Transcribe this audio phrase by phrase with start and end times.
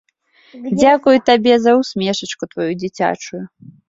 [0.79, 3.43] Дзякую табе за ўсмешачку тваю дзіцячую.